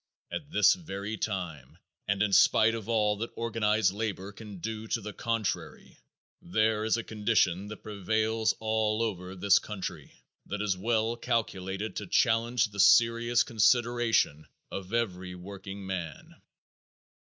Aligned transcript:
At 0.31 0.49
this 0.49 0.73
very 0.73 1.15
time, 1.15 1.77
and 2.07 2.23
in 2.23 2.33
spite 2.33 2.73
of 2.73 2.89
all 2.89 3.17
that 3.17 3.29
organized 3.35 3.93
labor 3.93 4.31
can 4.31 4.57
do 4.57 4.87
to 4.87 4.99
the 4.99 5.13
contrary, 5.13 5.99
there 6.41 6.83
is 6.85 6.97
a 6.97 7.03
condition 7.03 7.67
that 7.67 7.83
prevails 7.83 8.55
all 8.57 9.03
over 9.03 9.35
this 9.35 9.59
country 9.59 10.11
that 10.47 10.59
is 10.59 10.75
well 10.75 11.15
calculated 11.17 11.95
to 11.97 12.07
challenge 12.07 12.69
the 12.71 12.79
serious 12.79 13.43
consideration 13.43 14.47
of 14.71 14.91
every 14.91 15.35
workingman. 15.35 16.41